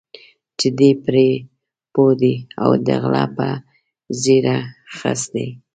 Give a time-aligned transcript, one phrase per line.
[0.59, 1.29] چې دی پرې
[1.93, 3.47] پوه دی او د غله په
[4.21, 4.57] ږیره
[4.97, 5.47] خس دی.